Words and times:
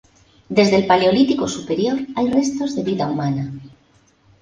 Desde 0.49 0.77
el 0.77 0.87
Paleolítico 0.87 1.47
Superior 1.47 1.99
hay 2.15 2.31
restos 2.31 2.75
de 2.75 2.81
vida 2.83 3.05
humana. 3.05 3.53